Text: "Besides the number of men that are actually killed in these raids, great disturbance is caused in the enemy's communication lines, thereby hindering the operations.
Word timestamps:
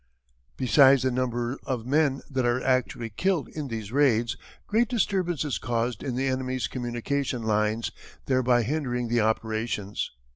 "Besides 0.57 1.03
the 1.03 1.11
number 1.11 1.59
of 1.63 1.85
men 1.85 2.23
that 2.27 2.43
are 2.43 2.59
actually 2.63 3.11
killed 3.11 3.47
in 3.49 3.67
these 3.67 3.91
raids, 3.91 4.35
great 4.65 4.89
disturbance 4.89 5.45
is 5.45 5.59
caused 5.59 6.01
in 6.01 6.15
the 6.15 6.25
enemy's 6.25 6.65
communication 6.67 7.43
lines, 7.43 7.91
thereby 8.25 8.63
hindering 8.63 9.09
the 9.09 9.21
operations. 9.21 10.09